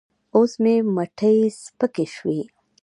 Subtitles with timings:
[0.35, 2.39] اوس مې مټې سپکې شوې.